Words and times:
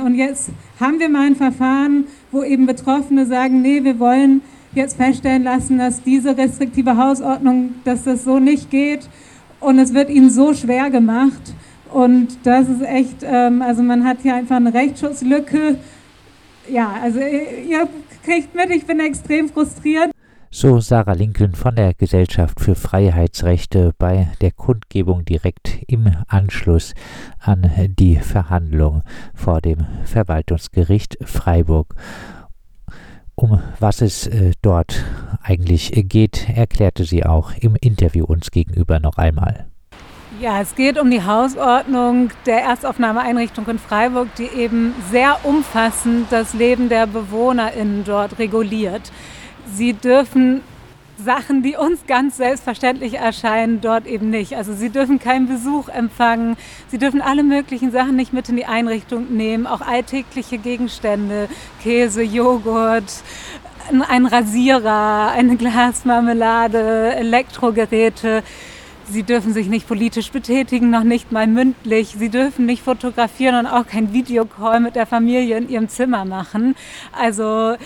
Und 0.00 0.14
jetzt 0.14 0.50
haben 0.80 0.98
wir 0.98 1.08
mal 1.08 1.26
ein 1.26 1.36
Verfahren, 1.36 2.04
wo 2.30 2.42
eben 2.42 2.66
Betroffene 2.66 3.26
sagen, 3.26 3.62
nee, 3.62 3.84
wir 3.84 3.98
wollen 3.98 4.42
jetzt 4.74 4.96
feststellen 4.96 5.44
lassen, 5.44 5.78
dass 5.78 6.02
diese 6.02 6.36
restriktive 6.36 6.96
Hausordnung, 6.96 7.74
dass 7.84 8.04
das 8.04 8.24
so 8.24 8.38
nicht 8.38 8.70
geht. 8.70 9.08
Und 9.60 9.78
es 9.78 9.94
wird 9.94 10.10
ihnen 10.10 10.30
so 10.30 10.54
schwer 10.54 10.90
gemacht. 10.90 11.54
Und 11.92 12.38
das 12.44 12.68
ist 12.68 12.82
echt, 12.82 13.22
ähm, 13.22 13.62
also 13.62 13.82
man 13.82 14.04
hat 14.04 14.18
hier 14.22 14.34
einfach 14.34 14.56
eine 14.56 14.72
Rechtsschutzlücke. 14.72 15.78
Ja, 16.70 16.92
also 17.02 17.18
ihr 17.18 17.88
kriegt 18.24 18.54
mit, 18.54 18.70
ich 18.70 18.84
bin 18.84 19.00
extrem 19.00 19.48
frustriert. 19.48 20.10
So 20.50 20.80
Sarah 20.80 21.12
Lincoln 21.12 21.54
von 21.54 21.76
der 21.76 21.92
Gesellschaft 21.92 22.58
für 22.58 22.74
Freiheitsrechte 22.74 23.92
bei 23.98 24.28
der 24.40 24.50
Kundgebung 24.50 25.26
direkt 25.26 25.82
im 25.86 26.10
Anschluss 26.26 26.94
an 27.38 27.70
die 27.98 28.16
Verhandlung 28.16 29.02
vor 29.34 29.60
dem 29.60 29.86
Verwaltungsgericht 30.04 31.18
Freiburg. 31.22 31.94
Um 33.34 33.60
was 33.78 34.00
es 34.00 34.26
äh, 34.26 34.52
dort 34.62 35.04
eigentlich 35.42 35.92
geht, 36.08 36.48
erklärte 36.48 37.04
sie 37.04 37.26
auch 37.26 37.52
im 37.60 37.76
Interview 37.78 38.24
uns 38.24 38.50
gegenüber 38.50 39.00
noch 39.00 39.18
einmal. 39.18 39.66
Ja, 40.40 40.62
es 40.62 40.74
geht 40.74 40.98
um 40.98 41.10
die 41.10 41.24
Hausordnung 41.24 42.30
der 42.46 42.62
Erstaufnahmeeinrichtung 42.62 43.66
in 43.68 43.78
Freiburg, 43.78 44.34
die 44.36 44.46
eben 44.46 44.94
sehr 45.10 45.44
umfassend 45.44 46.28
das 46.30 46.54
Leben 46.54 46.88
der 46.88 47.06
BewohnerInnen 47.06 48.04
dort 48.04 48.38
reguliert. 48.38 49.12
Sie 49.74 49.92
dürfen 49.92 50.62
Sachen, 51.22 51.62
die 51.62 51.76
uns 51.76 52.06
ganz 52.06 52.36
selbstverständlich 52.36 53.14
erscheinen, 53.14 53.80
dort 53.80 54.06
eben 54.06 54.30
nicht. 54.30 54.54
Also 54.54 54.72
sie 54.72 54.88
dürfen 54.88 55.18
keinen 55.18 55.48
Besuch 55.48 55.88
empfangen, 55.88 56.56
sie 56.88 56.98
dürfen 56.98 57.20
alle 57.20 57.42
möglichen 57.42 57.90
Sachen 57.90 58.14
nicht 58.16 58.32
mit 58.32 58.48
in 58.48 58.56
die 58.56 58.66
Einrichtung 58.66 59.36
nehmen, 59.36 59.66
auch 59.66 59.80
alltägliche 59.80 60.58
Gegenstände, 60.58 61.48
Käse, 61.82 62.22
Joghurt, 62.22 63.12
ein 64.08 64.26
Rasierer, 64.26 65.32
eine 65.32 65.56
Glasmarmelade, 65.56 67.16
Elektrogeräte. 67.16 68.42
Sie 69.10 69.22
dürfen 69.22 69.54
sich 69.54 69.68
nicht 69.68 69.88
politisch 69.88 70.30
betätigen, 70.30 70.90
noch 70.90 71.02
nicht 71.02 71.32
mal 71.32 71.46
mündlich. 71.46 72.14
Sie 72.18 72.28
dürfen 72.28 72.66
nicht 72.66 72.82
fotografieren 72.82 73.54
und 73.56 73.66
auch 73.66 73.86
kein 73.86 74.12
Videocall 74.12 74.80
mit 74.80 74.96
der 74.96 75.06
Familie 75.06 75.56
in 75.56 75.70
ihrem 75.70 75.88
Zimmer 75.88 76.26
machen. 76.26 76.76
Also 77.18 77.76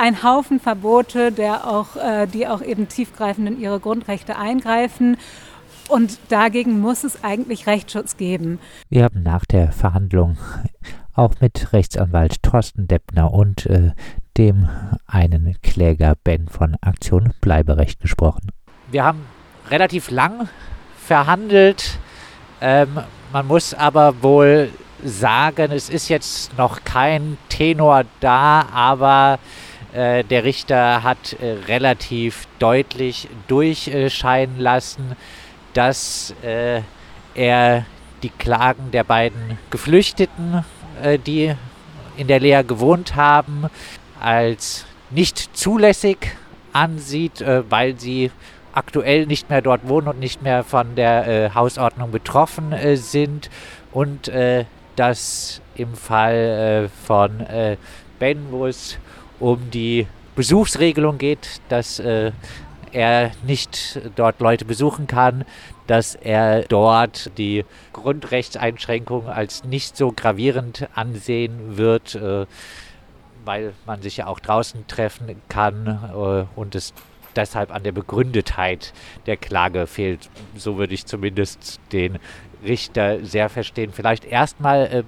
ein 0.00 0.22
Haufen 0.22 0.60
Verbote, 0.60 1.30
der 1.30 1.66
auch, 1.66 1.94
äh, 1.96 2.26
die 2.26 2.48
auch 2.48 2.62
eben 2.62 2.88
tiefgreifend 2.88 3.46
in 3.46 3.60
ihre 3.60 3.80
Grundrechte 3.80 4.36
eingreifen. 4.36 5.18
Und 5.88 6.18
dagegen 6.30 6.80
muss 6.80 7.04
es 7.04 7.22
eigentlich 7.22 7.66
Rechtsschutz 7.66 8.16
geben. 8.16 8.60
Wir 8.88 9.04
haben 9.04 9.22
nach 9.22 9.44
der 9.44 9.72
Verhandlung 9.72 10.38
auch 11.14 11.34
mit 11.40 11.72
Rechtsanwalt 11.74 12.42
Thorsten 12.42 12.88
Deppner 12.88 13.32
und 13.32 13.66
äh, 13.66 13.90
dem 14.38 14.68
einen 15.06 15.56
Kläger 15.62 16.14
Ben 16.24 16.48
von 16.48 16.76
Aktion 16.80 17.34
Bleiberecht 17.42 18.00
gesprochen. 18.00 18.48
Wir 18.90 19.04
haben 19.04 19.26
relativ 19.68 20.10
lang 20.10 20.48
verhandelt. 20.96 21.98
Ähm, 22.62 23.00
man 23.32 23.46
muss 23.46 23.74
aber 23.74 24.22
wohl 24.22 24.70
sagen, 25.04 25.72
es 25.72 25.90
ist 25.90 26.08
jetzt 26.08 26.56
noch 26.56 26.84
kein 26.84 27.36
Tenor 27.48 28.04
da, 28.20 28.66
aber 28.72 29.38
äh, 29.92 30.22
der 30.22 30.44
Richter 30.44 31.02
hat 31.02 31.34
äh, 31.40 31.52
relativ 31.66 32.46
deutlich 32.58 33.28
durchscheinen 33.48 34.58
lassen, 34.58 35.16
dass 35.74 36.34
äh, 36.42 36.82
er 37.34 37.86
die 38.22 38.30
Klagen 38.30 38.90
der 38.90 39.04
beiden 39.04 39.58
Geflüchteten, 39.70 40.62
die 41.26 41.54
in 42.18 42.26
der 42.26 42.38
Lea 42.38 42.60
gewohnt 42.62 43.16
haben, 43.16 43.64
als 44.20 44.84
nicht 45.08 45.56
zulässig 45.56 46.36
ansieht, 46.74 47.42
weil 47.70 47.98
sie 47.98 48.30
aktuell 48.74 49.24
nicht 49.24 49.48
mehr 49.48 49.62
dort 49.62 49.88
wohnen 49.88 50.08
und 50.08 50.20
nicht 50.20 50.42
mehr 50.42 50.64
von 50.64 50.96
der 50.96 51.54
Hausordnung 51.54 52.10
betroffen 52.10 52.74
sind 52.96 53.48
und 53.90 54.30
dass 54.96 55.62
im 55.76 55.94
Fall 55.94 56.90
von 57.06 57.46
Ben, 58.18 58.48
wo 58.50 58.66
es 58.66 58.98
um 59.40 59.70
die 59.70 60.06
Besuchsregelung 60.36 61.18
geht, 61.18 61.60
dass 61.68 61.98
äh, 61.98 62.32
er 62.92 63.32
nicht 63.44 64.00
dort 64.16 64.40
Leute 64.40 64.64
besuchen 64.64 65.06
kann, 65.06 65.44
dass 65.86 66.14
er 66.14 66.62
dort 66.62 67.36
die 67.38 67.64
Grundrechtseinschränkungen 67.92 69.28
als 69.28 69.64
nicht 69.64 69.96
so 69.96 70.12
gravierend 70.12 70.88
ansehen 70.94 71.76
wird, 71.76 72.14
äh, 72.14 72.46
weil 73.44 73.74
man 73.86 74.02
sich 74.02 74.18
ja 74.18 74.26
auch 74.26 74.40
draußen 74.40 74.86
treffen 74.86 75.40
kann 75.48 75.86
äh, 76.14 76.44
und 76.58 76.74
es 76.74 76.94
deshalb 77.36 77.72
an 77.72 77.82
der 77.82 77.92
Begründetheit 77.92 78.92
der 79.26 79.36
Klage 79.36 79.86
fehlt. 79.86 80.28
So 80.56 80.78
würde 80.78 80.94
ich 80.94 81.06
zumindest 81.06 81.80
den 81.92 82.18
Richter 82.64 83.24
sehr 83.24 83.48
verstehen. 83.48 83.92
Vielleicht 83.92 84.24
erstmal 84.24 84.86
äh, 84.86 85.02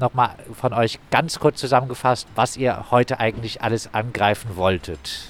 nochmal 0.00 0.30
von 0.58 0.72
euch 0.72 0.98
ganz 1.10 1.38
kurz 1.38 1.60
zusammengefasst, 1.60 2.26
was 2.34 2.56
ihr 2.56 2.86
heute 2.90 3.20
eigentlich 3.20 3.62
alles 3.62 3.92
angreifen 3.92 4.56
wolltet. 4.56 5.28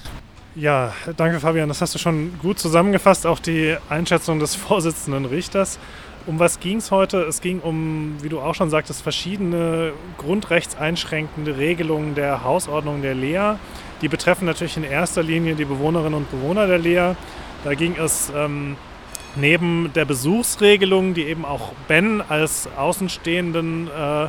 Ja, 0.55 0.93
danke 1.15 1.39
Fabian. 1.39 1.69
Das 1.69 1.81
hast 1.81 1.95
du 1.95 1.99
schon 1.99 2.37
gut 2.39 2.59
zusammengefasst, 2.59 3.25
auch 3.25 3.39
die 3.39 3.77
Einschätzung 3.89 4.39
des 4.39 4.55
Vorsitzenden 4.67 5.25
Richters. 5.25 5.79
Um 6.25 6.37
was 6.37 6.59
ging 6.59 6.77
es 6.77 6.91
heute? 6.91 7.21
Es 7.23 7.41
ging 7.41 7.59
um, 7.59 8.17
wie 8.21 8.29
du 8.29 8.39
auch 8.39 8.53
schon 8.53 8.69
sagtest, 8.69 9.01
verschiedene 9.01 9.93
grundrechtseinschränkende 10.17 11.57
Regelungen 11.57 12.13
der 12.13 12.43
Hausordnung 12.43 13.01
der 13.01 13.15
Lea. 13.15 13.55
Die 14.01 14.09
betreffen 14.09 14.45
natürlich 14.45 14.77
in 14.77 14.83
erster 14.83 15.23
Linie 15.23 15.55
die 15.55 15.65
Bewohnerinnen 15.65 16.13
und 16.13 16.29
Bewohner 16.29 16.67
der 16.67 16.77
Lea. 16.77 17.15
Da 17.63 17.73
ging 17.73 17.95
es 17.97 18.31
ähm, 18.35 18.75
neben 19.35 19.91
der 19.93 20.05
Besuchsregelung, 20.05 21.13
die 21.13 21.23
eben 21.23 21.45
auch 21.45 21.73
Ben 21.87 22.21
als 22.21 22.67
Außenstehenden 22.77 23.87
äh, 23.87 24.27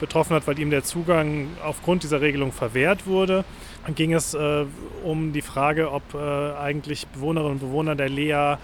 betroffen 0.00 0.34
hat, 0.34 0.46
weil 0.46 0.58
ihm 0.58 0.70
der 0.70 0.84
Zugang 0.84 1.48
aufgrund 1.64 2.02
dieser 2.02 2.20
Regelung 2.20 2.52
verwehrt 2.52 3.06
wurde, 3.06 3.44
ging 3.94 4.12
es 4.12 4.34
äh, 4.34 4.64
um 5.04 5.32
die 5.32 5.42
Frage, 5.42 5.92
ob 5.92 6.02
äh, 6.14 6.52
eigentlich 6.56 7.06
Bewohnerinnen 7.08 7.52
und 7.52 7.60
Bewohner 7.60 7.94
der 7.94 8.08
Lea 8.08 8.56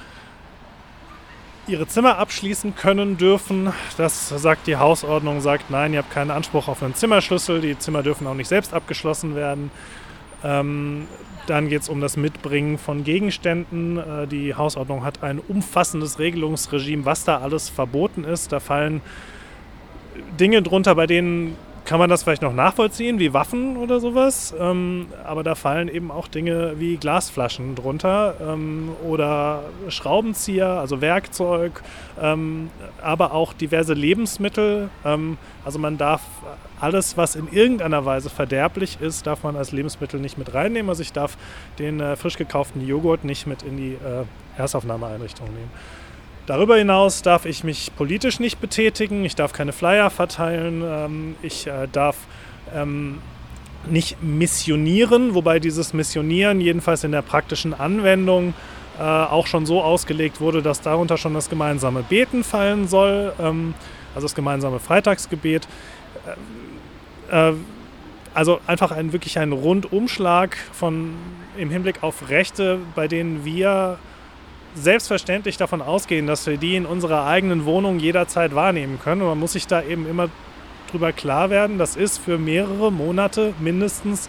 ihre 1.66 1.87
Zimmer 1.87 2.19
abschließen 2.19 2.75
können 2.75 3.16
dürfen. 3.16 3.72
Das 3.97 4.28
sagt 4.28 4.66
die 4.66 4.76
Hausordnung, 4.76 5.41
sagt 5.41 5.71
nein, 5.71 5.92
ihr 5.92 6.00
habt 6.00 6.10
keinen 6.10 6.32
Anspruch 6.32 6.69
auf 6.69 6.82
einen 6.82 6.94
Zimmerschlüssel, 6.94 7.60
die 7.60 7.78
Zimmer 7.78 8.03
dürfen 8.03 8.26
auch 8.26 8.34
nicht 8.34 8.48
selbst 8.48 8.75
abgeschlossen 8.75 9.37
werden. 9.37 9.71
Ähm, 10.42 11.06
dann 11.47 11.69
geht 11.69 11.82
es 11.82 11.88
um 11.88 12.00
das 12.00 12.16
Mitbringen 12.16 12.78
von 12.78 13.04
Gegenständen. 13.04 13.98
Äh, 13.98 14.26
die 14.26 14.54
Hausordnung 14.54 15.04
hat 15.04 15.22
ein 15.22 15.38
umfassendes 15.38 16.19
Regelungsregime, 16.19 17.04
was 17.04 17.25
da 17.25 17.38
alles 17.38 17.69
verboten 17.69 18.25
ist. 18.25 18.53
Da 18.53 18.60
fallen 18.60 19.00
Dinge 20.38 20.62
drunter, 20.62 20.94
bei 20.94 21.06
denen 21.06 21.56
kann 21.84 21.98
man 21.98 22.08
das 22.08 22.22
vielleicht 22.22 22.42
noch 22.42 22.54
nachvollziehen, 22.54 23.18
wie 23.18 23.32
Waffen 23.32 23.76
oder 23.76 24.00
sowas. 24.00 24.54
Ähm, 24.58 25.08
aber 25.24 25.42
da 25.42 25.54
fallen 25.54 25.88
eben 25.88 26.10
auch 26.10 26.28
Dinge 26.28 26.74
wie 26.78 26.96
Glasflaschen 26.96 27.74
drunter 27.74 28.34
ähm, 28.40 28.90
oder 29.06 29.64
Schraubenzieher, 29.88 30.68
also 30.68 31.00
Werkzeug, 31.00 31.82
ähm, 32.20 32.70
aber 33.02 33.32
auch 33.32 33.52
diverse 33.52 33.94
Lebensmittel. 33.94 34.90
Ähm, 35.04 35.38
also 35.64 35.78
man 35.78 35.98
darf 35.98 36.22
alles, 36.80 37.16
was 37.16 37.36
in 37.36 37.48
irgendeiner 37.50 38.04
Weise 38.04 38.30
verderblich 38.30 38.98
ist, 39.00 39.26
darf 39.26 39.42
man 39.42 39.56
als 39.56 39.72
Lebensmittel 39.72 40.20
nicht 40.20 40.38
mit 40.38 40.54
reinnehmen. 40.54 40.88
Also 40.88 41.02
ich 41.02 41.12
darf 41.12 41.36
den 41.78 42.00
äh, 42.00 42.16
frisch 42.16 42.36
gekauften 42.36 42.86
Joghurt 42.86 43.24
nicht 43.24 43.46
mit 43.46 43.62
in 43.62 43.76
die 43.76 43.92
äh, 43.92 44.24
Erstaufnahmeeinrichtung 44.56 45.46
nehmen. 45.46 45.70
Darüber 46.47 46.76
hinaus 46.76 47.22
darf 47.22 47.47
ich 47.47 47.62
mich 47.62 47.92
politisch 47.97 48.41
nicht 48.41 48.60
betätigen, 48.60 49.25
ich 49.25 49.36
darf 49.36 49.53
keine 49.53 49.72
Flyer 49.72 50.10
verteilen, 50.10 50.82
ähm, 50.84 51.36
ich 51.42 51.66
äh, 51.66 51.86
darf 51.91 52.16
ähm, 52.75 53.19
nicht 53.89 54.22
missionieren, 54.22 55.34
wobei 55.34 55.60
dieses 55.60 55.92
Missionieren 55.92 56.60
jedenfalls 56.60 57.04
in 57.04 57.12
der 57.12 57.22
praktischen 57.22 57.74
Anwendung 57.74 58.54
äh, 58.98 59.03
auch 59.03 59.47
schon 59.47 59.66
so 59.66 59.83
ausgelegt 59.83 60.41
wurde, 60.41 60.62
dass 60.62 60.80
darunter 60.80 61.16
schon 61.16 61.34
das 61.34 61.48
gemeinsame 61.48 62.03
Beten 62.03 62.44
fallen 62.44 62.89
soll, 62.89 63.33
ähm, 63.41 63.74
also 64.15 64.27
das 64.27 64.34
gemeinsame 64.34 64.80
Freitagsgebet. 64.80 65.68
Äh, 67.30 67.53
also 68.34 68.60
einfach 68.66 68.92
ein 68.92 69.12
wirklich 69.12 69.39
ein 69.39 69.53
Rundumschlag 69.53 70.56
von 70.72 71.15
im 71.56 71.71
Hinblick 71.71 72.03
auf 72.03 72.30
Rechte, 72.30 72.78
bei 72.94 73.06
denen 73.06 73.44
wir 73.44 73.98
selbstverständlich 74.74 75.57
davon 75.57 75.83
ausgehen, 75.83 76.27
dass 76.27 76.47
wir 76.47 76.57
die 76.57 76.77
in 76.77 76.86
unserer 76.86 77.27
eigenen 77.27 77.65
Wohnung 77.65 77.98
jederzeit 77.98 78.54
wahrnehmen 78.54 78.98
können. 79.03 79.22
Und 79.22 79.28
man 79.28 79.39
muss 79.39 79.53
sich 79.53 79.66
da 79.66 79.83
eben 79.83 80.09
immer 80.09 80.28
drüber 80.91 81.13
klar 81.13 81.51
werden, 81.51 81.78
das 81.78 81.97
ist 81.97 82.19
für 82.19 82.39
mehrere 82.39 82.92
Monate 82.92 83.54
mindestens 83.60 84.28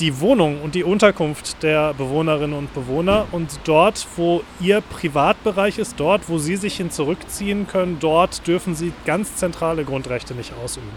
die 0.00 0.20
Wohnung 0.20 0.60
und 0.62 0.74
die 0.74 0.84
Unterkunft 0.84 1.62
der 1.62 1.94
Bewohnerinnen 1.94 2.56
und 2.56 2.74
Bewohner. 2.74 3.26
Und 3.30 3.60
dort, 3.64 4.06
wo 4.16 4.42
ihr 4.60 4.80
Privatbereich 4.80 5.78
ist, 5.78 6.00
dort, 6.00 6.28
wo 6.28 6.38
sie 6.38 6.56
sich 6.56 6.76
hin 6.76 6.90
zurückziehen 6.90 7.66
können, 7.66 7.98
dort 8.00 8.46
dürfen 8.46 8.74
sie 8.74 8.92
ganz 9.04 9.36
zentrale 9.36 9.84
Grundrechte 9.84 10.34
nicht 10.34 10.52
ausüben. 10.62 10.88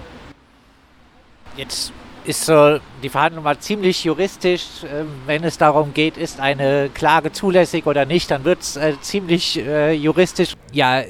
Jetzt 1.58 1.94
ist 2.26 2.46
so 2.46 2.80
die 3.04 3.10
Verhandlung 3.10 3.44
mal 3.44 3.58
ziemlich 3.60 4.04
juristisch. 4.04 4.84
Ähm, 4.84 5.08
wenn 5.26 5.44
es 5.44 5.58
darum 5.58 5.94
geht, 5.94 6.18
ist 6.18 6.40
eine 6.40 6.90
Klage 6.94 7.32
zulässig 7.32 7.86
oder 7.86 8.06
nicht, 8.06 8.32
dann 8.32 8.44
wird 8.44 8.62
es 8.62 8.76
äh, 8.76 9.00
ziemlich 9.02 9.60
äh, 9.60 9.94
juristisch. 9.94 10.54
Ja, 10.72 11.04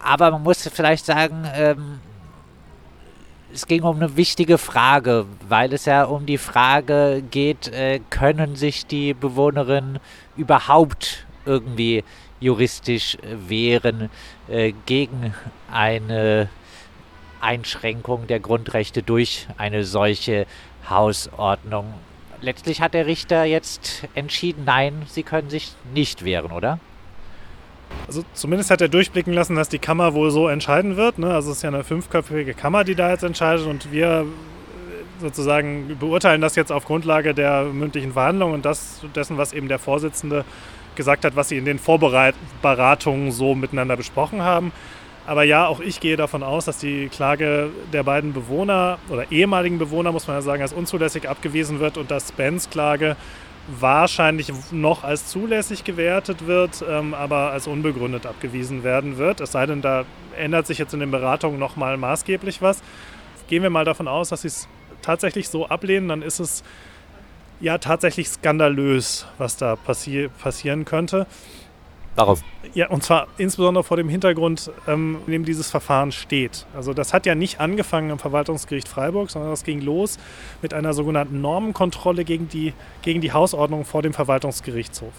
aber 0.00 0.30
man 0.30 0.42
muss 0.42 0.68
vielleicht 0.68 1.06
sagen, 1.06 1.48
ähm, 1.54 2.00
es 3.52 3.66
ging 3.66 3.82
um 3.82 3.96
eine 3.96 4.16
wichtige 4.16 4.58
Frage, 4.58 5.26
weil 5.48 5.72
es 5.72 5.86
ja 5.86 6.04
um 6.04 6.26
die 6.26 6.38
Frage 6.38 7.22
geht, 7.30 7.68
äh, 7.68 8.00
können 8.10 8.56
sich 8.56 8.86
die 8.86 9.14
Bewohnerinnen 9.14 10.00
überhaupt 10.36 11.26
irgendwie 11.46 12.04
juristisch 12.40 13.16
wehren 13.48 14.10
gegen 14.86 15.34
eine 15.72 16.48
Einschränkung 17.40 18.26
der 18.26 18.40
Grundrechte 18.40 19.02
durch 19.02 19.46
eine 19.56 19.84
solche 19.84 20.46
Hausordnung. 20.88 21.94
Letztlich 22.40 22.80
hat 22.80 22.94
der 22.94 23.06
Richter 23.06 23.44
jetzt 23.44 24.06
entschieden, 24.14 24.62
nein, 24.64 25.02
sie 25.06 25.22
können 25.22 25.50
sich 25.50 25.72
nicht 25.92 26.24
wehren, 26.24 26.52
oder? 26.52 26.78
Also 28.06 28.22
zumindest 28.32 28.70
hat 28.70 28.80
er 28.80 28.88
durchblicken 28.88 29.32
lassen, 29.32 29.56
dass 29.56 29.68
die 29.68 29.78
Kammer 29.78 30.14
wohl 30.14 30.30
so 30.30 30.48
entscheiden 30.48 30.96
wird. 30.96 31.18
Ne? 31.18 31.32
Also 31.32 31.50
es 31.50 31.58
ist 31.58 31.62
ja 31.62 31.68
eine 31.68 31.84
fünfköpfige 31.84 32.54
Kammer, 32.54 32.84
die 32.84 32.94
da 32.94 33.10
jetzt 33.10 33.22
entscheidet 33.22 33.66
und 33.66 33.90
wir 33.92 34.26
sozusagen 35.20 35.96
beurteilen 35.98 36.40
das 36.40 36.54
jetzt 36.54 36.70
auf 36.70 36.84
Grundlage 36.84 37.34
der 37.34 37.64
mündlichen 37.64 38.12
Verhandlung 38.12 38.52
und 38.52 38.64
das, 38.64 39.00
dessen, 39.14 39.36
was 39.36 39.52
eben 39.52 39.68
der 39.68 39.78
Vorsitzende 39.78 40.44
gesagt 40.94 41.24
hat, 41.24 41.36
was 41.36 41.48
sie 41.48 41.58
in 41.58 41.64
den 41.64 41.78
Vorberatungen 41.78 43.32
so 43.32 43.54
miteinander 43.54 43.96
besprochen 43.96 44.42
haben. 44.42 44.72
Aber 45.28 45.42
ja, 45.42 45.66
auch 45.66 45.80
ich 45.80 46.00
gehe 46.00 46.16
davon 46.16 46.42
aus, 46.42 46.64
dass 46.64 46.78
die 46.78 47.10
Klage 47.10 47.68
der 47.92 48.02
beiden 48.02 48.32
Bewohner 48.32 48.96
oder 49.10 49.30
ehemaligen 49.30 49.76
Bewohner, 49.76 50.10
muss 50.10 50.26
man 50.26 50.36
ja 50.36 50.40
sagen, 50.40 50.62
als 50.62 50.72
unzulässig 50.72 51.28
abgewiesen 51.28 51.80
wird 51.80 51.98
und 51.98 52.10
dass 52.10 52.32
Bens 52.32 52.70
Klage 52.70 53.14
wahrscheinlich 53.78 54.50
noch 54.72 55.04
als 55.04 55.26
zulässig 55.26 55.84
gewertet 55.84 56.46
wird, 56.46 56.82
ähm, 56.88 57.12
aber 57.12 57.50
als 57.50 57.66
unbegründet 57.66 58.24
abgewiesen 58.24 58.84
werden 58.84 59.18
wird. 59.18 59.42
Es 59.42 59.52
sei 59.52 59.66
denn, 59.66 59.82
da 59.82 60.06
ändert 60.34 60.66
sich 60.66 60.78
jetzt 60.78 60.94
in 60.94 61.00
den 61.00 61.10
Beratungen 61.10 61.58
nochmal 61.58 61.98
maßgeblich 61.98 62.62
was. 62.62 62.82
Gehen 63.48 63.62
wir 63.62 63.68
mal 63.68 63.84
davon 63.84 64.08
aus, 64.08 64.30
dass 64.30 64.40
sie 64.40 64.48
es 64.48 64.66
tatsächlich 65.02 65.50
so 65.50 65.66
ablehnen, 65.66 66.08
dann 66.08 66.22
ist 66.22 66.40
es 66.40 66.64
ja 67.60 67.76
tatsächlich 67.76 68.30
skandalös, 68.30 69.26
was 69.36 69.58
da 69.58 69.76
passi 69.76 70.30
passieren 70.40 70.86
könnte. 70.86 71.26
Warum? 72.18 72.36
Ja, 72.74 72.88
und 72.88 73.04
zwar 73.04 73.28
insbesondere 73.38 73.84
vor 73.84 73.96
dem 73.96 74.08
Hintergrund, 74.08 74.72
ähm, 74.88 75.18
in 75.26 75.32
dem 75.32 75.44
dieses 75.44 75.70
Verfahren 75.70 76.10
steht. 76.10 76.66
Also 76.74 76.92
das 76.92 77.14
hat 77.14 77.26
ja 77.26 77.36
nicht 77.36 77.60
angefangen 77.60 78.10
am 78.10 78.18
Verwaltungsgericht 78.18 78.88
Freiburg, 78.88 79.30
sondern 79.30 79.52
das 79.52 79.62
ging 79.62 79.80
los 79.80 80.18
mit 80.60 80.74
einer 80.74 80.94
sogenannten 80.94 81.40
Normenkontrolle 81.40 82.24
gegen 82.24 82.48
die, 82.48 82.72
gegen 83.02 83.20
die 83.20 83.32
Hausordnung 83.32 83.84
vor 83.84 84.02
dem 84.02 84.14
Verwaltungsgerichtshof. 84.14 85.12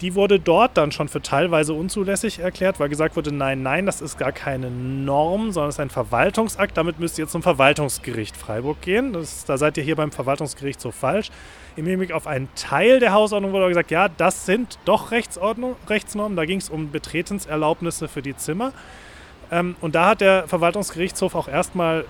Die 0.00 0.14
wurde 0.14 0.40
dort 0.40 0.76
dann 0.76 0.92
schon 0.92 1.08
für 1.08 1.20
teilweise 1.20 1.74
unzulässig 1.74 2.38
erklärt, 2.38 2.80
weil 2.80 2.88
gesagt 2.88 3.16
wurde, 3.16 3.32
nein, 3.32 3.62
nein, 3.62 3.84
das 3.84 4.00
ist 4.00 4.18
gar 4.18 4.32
keine 4.32 4.70
Norm, 4.70 5.52
sondern 5.52 5.68
es 5.68 5.74
ist 5.74 5.80
ein 5.80 5.90
Verwaltungsakt. 5.90 6.76
Damit 6.78 6.98
müsst 6.98 7.18
ihr 7.18 7.28
zum 7.28 7.42
Verwaltungsgericht 7.42 8.34
Freiburg 8.36 8.80
gehen. 8.80 9.12
Das, 9.12 9.44
da 9.44 9.58
seid 9.58 9.76
ihr 9.76 9.82
hier 9.82 9.96
beim 9.96 10.10
Verwaltungsgericht 10.10 10.80
so 10.80 10.90
falsch. 10.90 11.30
Im 11.76 11.86
Hinblick 11.86 12.12
auf 12.12 12.26
einen 12.26 12.48
Teil 12.54 12.98
der 12.98 13.12
Hausordnung 13.12 13.52
wurde 13.52 13.68
gesagt, 13.68 13.90
ja, 13.90 14.08
das 14.08 14.46
sind 14.46 14.78
doch 14.86 15.10
Rechtsordnung, 15.10 15.76
Rechtsnormen. 15.88 16.36
Da 16.36 16.46
ging 16.46 16.58
es 16.58 16.70
um 16.70 16.90
Betretenserlaubnisse 16.90 18.08
für 18.08 18.22
die 18.22 18.36
Zimmer. 18.36 18.72
Ähm, 19.52 19.76
und 19.82 19.94
da 19.94 20.06
hat 20.06 20.22
der 20.22 20.48
Verwaltungsgerichtshof 20.48 21.34
auch 21.34 21.48
erstmal 21.48 22.06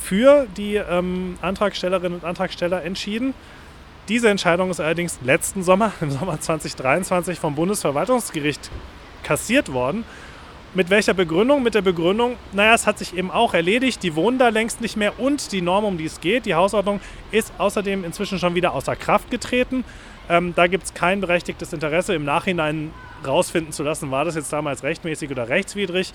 für 0.00 0.46
die 0.56 0.76
ähm, 0.76 1.38
Antragstellerinnen 1.40 2.18
und 2.18 2.24
Antragsteller 2.24 2.82
entschieden. 2.82 3.34
Diese 4.08 4.30
Entscheidung 4.30 4.70
ist 4.70 4.80
allerdings 4.80 5.18
letzten 5.22 5.62
Sommer, 5.62 5.92
im 6.00 6.10
Sommer 6.10 6.40
2023, 6.40 7.38
vom 7.38 7.54
Bundesverwaltungsgericht 7.54 8.70
kassiert 9.22 9.70
worden. 9.70 10.04
Mit 10.72 10.88
welcher 10.88 11.12
Begründung? 11.12 11.62
Mit 11.62 11.74
der 11.74 11.82
Begründung, 11.82 12.36
naja, 12.52 12.74
es 12.74 12.86
hat 12.86 12.98
sich 12.98 13.16
eben 13.16 13.30
auch 13.30 13.52
erledigt, 13.52 14.02
die 14.02 14.14
wohnen 14.14 14.38
da 14.38 14.48
längst 14.48 14.80
nicht 14.80 14.96
mehr 14.96 15.20
und 15.20 15.52
die 15.52 15.60
Norm, 15.60 15.84
um 15.84 15.98
die 15.98 16.06
es 16.06 16.20
geht, 16.20 16.46
die 16.46 16.54
Hausordnung, 16.54 17.00
ist 17.32 17.52
außerdem 17.58 18.04
inzwischen 18.04 18.38
schon 18.38 18.54
wieder 18.54 18.72
außer 18.72 18.96
Kraft 18.96 19.30
getreten. 19.30 19.84
Ähm, 20.30 20.54
da 20.54 20.66
gibt 20.66 20.84
es 20.84 20.94
kein 20.94 21.20
berechtigtes 21.20 21.72
Interesse 21.74 22.14
im 22.14 22.24
Nachhinein 22.24 22.92
rausfinden 23.26 23.72
zu 23.72 23.82
lassen, 23.82 24.10
war 24.10 24.24
das 24.24 24.36
jetzt 24.36 24.52
damals 24.52 24.82
rechtmäßig 24.82 25.30
oder 25.30 25.48
rechtswidrig. 25.48 26.12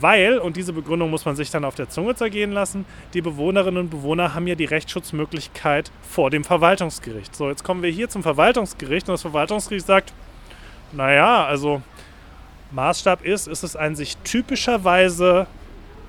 Weil, 0.00 0.38
und 0.38 0.56
diese 0.56 0.72
Begründung 0.72 1.10
muss 1.10 1.26
man 1.26 1.36
sich 1.36 1.50
dann 1.50 1.64
auf 1.64 1.74
der 1.74 1.90
Zunge 1.90 2.14
zergehen 2.14 2.52
lassen, 2.52 2.86
die 3.12 3.20
Bewohnerinnen 3.20 3.80
und 3.80 3.90
Bewohner 3.90 4.34
haben 4.34 4.46
ja 4.46 4.54
die 4.54 4.64
Rechtsschutzmöglichkeit 4.64 5.90
vor 6.02 6.30
dem 6.30 6.42
Verwaltungsgericht. 6.42 7.36
So, 7.36 7.50
jetzt 7.50 7.64
kommen 7.64 7.82
wir 7.82 7.90
hier 7.90 8.08
zum 8.08 8.22
Verwaltungsgericht 8.22 9.08
und 9.08 9.12
das 9.12 9.22
Verwaltungsgericht 9.22 9.86
sagt, 9.86 10.14
naja, 10.92 11.44
also 11.44 11.82
Maßstab 12.70 13.24
ist, 13.24 13.46
ist 13.46 13.62
es 13.62 13.76
ein 13.76 13.94
sich 13.94 14.16
typischerweise 14.18 15.46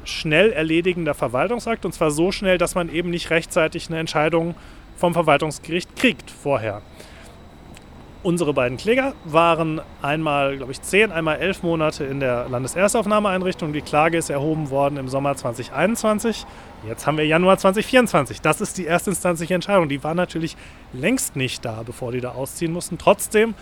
schnell 0.06 0.52
erledigender 0.52 1.14
Verwaltungsakt 1.14 1.86
und 1.86 1.94
zwar 1.94 2.12
so 2.12 2.32
schnell, 2.32 2.58
dass 2.58 2.76
man 2.76 2.90
eben 2.90 3.10
nicht 3.10 3.30
rechtzeitig 3.30 3.90
eine 3.90 4.00
Entscheidung 4.00 4.56
vom 4.98 5.14
Verwaltungsgericht 5.14 5.96
kriegt 5.96 6.32
vorher. 6.32 6.82
Unsere 8.26 8.56
beiden 8.56 8.80
Kläger 8.80 9.14
waren 9.24 9.82
einmal, 10.02 10.58
glaube 10.58 10.72
ich, 10.72 10.82
zehn, 10.82 11.12
einmal 11.12 11.38
elf 11.38 11.62
Monate 11.62 12.06
in 12.06 12.20
der 12.20 12.50
Landeserstaufnahmeeinrichtung. 12.50 13.72
Die 13.72 13.84
Klage 13.84 14.18
ist 14.18 14.32
erhoben 14.32 14.72
worden 14.72 14.98
im 14.98 15.08
Sommer 15.10 15.36
2021. 15.36 16.44
Jetzt 16.88 17.06
haben 17.06 17.20
wir 17.20 17.28
Januar 17.28 17.60
2024. 17.60 18.42
Das 18.42 18.62
ist 18.62 18.80
die 18.80 18.88
erstinstanzliche 18.88 19.54
Entscheidung. 19.54 19.90
Die 19.90 20.04
war 20.04 20.16
natürlich 20.16 20.58
längst 20.92 21.36
nicht 21.36 21.64
da, 21.64 21.84
bevor 21.86 22.14
die 22.14 22.20
da 22.20 22.32
ausziehen 22.32 22.74
mussten. 22.74 22.98
Trotzdem 22.98 23.54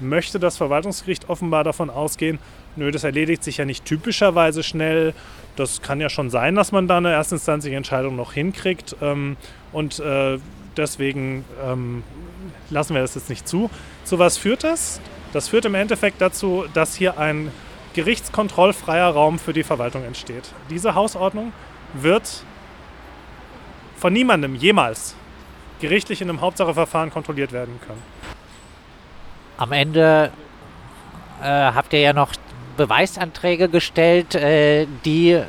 möchte 0.00 0.40
das 0.40 0.56
Verwaltungsgericht 0.56 1.28
offenbar 1.28 1.62
davon 1.62 1.90
ausgehen, 1.90 2.38
nö, 2.74 2.90
das 2.90 3.04
erledigt 3.04 3.44
sich 3.44 3.58
ja 3.58 3.66
nicht 3.66 3.84
typischerweise 3.84 4.62
schnell. 4.62 5.12
Das 5.56 5.82
kann 5.82 6.00
ja 6.00 6.08
schon 6.08 6.30
sein, 6.30 6.54
dass 6.54 6.72
man 6.72 6.88
da 6.88 6.96
eine 6.96 7.12
erstinstanzliche 7.12 7.76
Entscheidung 7.76 8.16
noch 8.16 8.32
hinkriegt. 8.32 8.96
Ähm, 9.02 9.36
und 9.72 9.98
äh, 10.00 10.38
deswegen 10.74 11.44
ähm, 11.62 12.02
lassen 12.70 12.94
wir 12.94 13.02
das 13.02 13.14
jetzt 13.14 13.28
nicht 13.28 13.46
zu. 13.48 13.70
Zu 14.04 14.18
was 14.18 14.36
führt 14.38 14.64
das? 14.64 15.00
Das 15.32 15.48
führt 15.48 15.64
im 15.64 15.74
Endeffekt 15.74 16.20
dazu, 16.20 16.64
dass 16.72 16.94
hier 16.94 17.18
ein 17.18 17.50
gerichtskontrollfreier 17.94 19.08
Raum 19.08 19.38
für 19.38 19.52
die 19.52 19.62
Verwaltung 19.62 20.04
entsteht. 20.04 20.44
Diese 20.70 20.94
Hausordnung 20.94 21.52
wird 21.94 22.42
von 23.96 24.12
niemandem 24.12 24.54
jemals 24.54 25.16
gerichtlich 25.80 26.20
in 26.20 26.28
einem 26.28 26.40
Hauptsacheverfahren 26.40 27.10
kontrolliert 27.10 27.52
werden 27.52 27.80
können. 27.86 28.02
Am 29.56 29.72
Ende 29.72 30.30
äh, 31.42 31.46
habt 31.46 31.92
ihr 31.92 32.00
ja 32.00 32.12
noch 32.12 32.32
Beweisanträge 32.76 33.68
gestellt, 33.68 34.34
äh, 34.34 34.86
die 35.04 35.42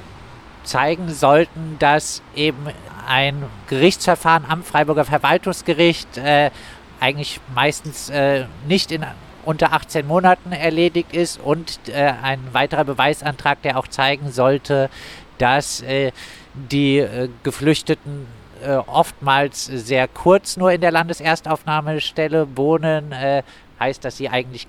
zeigen 0.64 1.10
sollten, 1.10 1.78
dass 1.80 2.22
eben 2.36 2.68
ein 3.08 3.44
Gerichtsverfahren 3.68 4.46
am 4.48 4.64
Freiburger 4.64 5.06
Verwaltungsgericht 5.06 6.18
äh, 6.18 6.52
eigentlich 7.00 7.40
meistens 7.54 8.10
äh, 8.10 8.46
nicht 8.68 8.92
in 8.92 9.06
unter 9.46 9.72
18 9.72 10.06
Monaten 10.06 10.52
erledigt 10.52 11.14
ist 11.14 11.40
und 11.40 11.80
äh, 11.88 12.14
ein 12.22 12.40
weiterer 12.52 12.84
Beweisantrag, 12.84 13.62
der 13.62 13.78
auch 13.78 13.88
zeigen 13.88 14.32
sollte, 14.32 14.90
dass 15.38 15.82
äh, 15.82 16.12
die 16.54 16.98
äh, 17.00 17.30
Geflüchteten 17.44 18.28
äh, 18.62 18.76
oftmals 18.76 19.66
sehr 19.66 20.08
kurz 20.08 20.58
nur 20.58 20.72
in 20.72 20.82
der 20.82 20.92
Landeserstaufnahmestelle 20.92 22.58
wohnen, 22.58 23.12
äh, 23.14 23.44
heißt, 23.80 24.04
dass 24.04 24.18
sie 24.18 24.28
eigentlich 24.28 24.68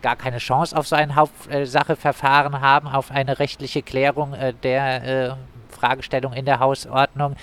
gar 0.00 0.16
keine 0.16 0.38
Chance 0.38 0.74
auf 0.74 0.86
so 0.88 0.96
ein 0.96 1.14
Hauptsacheverfahren 1.14 2.62
haben, 2.62 2.88
auf 2.88 3.10
eine 3.10 3.38
rechtliche 3.38 3.82
Klärung 3.82 4.34
der 4.62 5.36
Fragestellung 5.68 6.32
in 6.32 6.46
der 6.46 6.58
Hausordnung. 6.58 7.36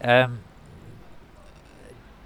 Ähm, 0.00 0.38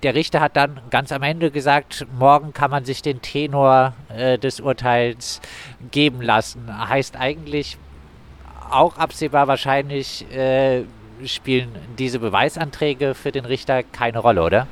der 0.02 0.14
Richter 0.14 0.40
hat 0.40 0.56
dann 0.56 0.80
ganz 0.90 1.12
am 1.12 1.22
Ende 1.22 1.50
gesagt, 1.50 2.06
morgen 2.16 2.52
kann 2.52 2.70
man 2.70 2.84
sich 2.84 3.02
den 3.02 3.20
Tenor 3.20 3.94
äh, 4.08 4.38
des 4.38 4.60
Urteils 4.60 5.40
geben 5.90 6.22
lassen. 6.22 6.66
Heißt 6.88 7.16
eigentlich 7.16 7.78
auch 8.70 8.96
absehbar 8.96 9.48
wahrscheinlich 9.48 10.30
äh, 10.32 10.84
spielen 11.24 11.74
diese 11.98 12.18
Beweisanträge 12.20 13.14
für 13.14 13.32
den 13.32 13.44
Richter 13.44 13.82
keine 13.82 14.18
Rolle, 14.20 14.42
oder? 14.42 14.66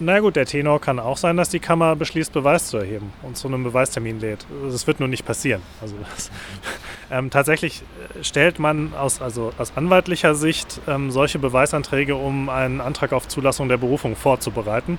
Na 0.00 0.20
gut, 0.20 0.36
der 0.36 0.46
Tenor 0.46 0.80
kann 0.80 1.00
auch 1.00 1.16
sein, 1.16 1.36
dass 1.36 1.48
die 1.48 1.58
Kammer 1.58 1.96
beschließt, 1.96 2.32
Beweis 2.32 2.68
zu 2.68 2.76
erheben 2.76 3.12
und 3.22 3.36
zu 3.36 3.48
einem 3.48 3.64
Beweistermin 3.64 4.20
lädt. 4.20 4.46
Das 4.70 4.86
wird 4.86 5.00
nur 5.00 5.08
nicht 5.08 5.24
passieren. 5.24 5.60
Also 5.80 5.96
das, 6.14 6.30
ähm, 7.10 7.30
tatsächlich 7.30 7.82
äh, 7.82 8.22
stellt 8.22 8.60
man 8.60 8.94
aus, 8.94 9.20
also 9.20 9.52
aus 9.58 9.72
anwaltlicher 9.76 10.36
Sicht 10.36 10.80
ähm, 10.86 11.10
solche 11.10 11.40
Beweisanträge, 11.40 12.14
um 12.14 12.48
einen 12.48 12.80
Antrag 12.80 13.12
auf 13.12 13.26
Zulassung 13.26 13.68
der 13.68 13.76
Berufung 13.76 14.14
vorzubereiten, 14.14 14.98